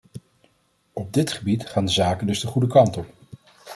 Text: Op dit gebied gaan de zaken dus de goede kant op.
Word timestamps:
Op 0.93 1.13
dit 1.13 1.31
gebied 1.31 1.67
gaan 1.69 1.85
de 1.85 1.91
zaken 1.91 2.27
dus 2.27 2.39
de 2.39 2.47
goede 2.47 2.67
kant 2.67 2.97
op. 2.97 3.05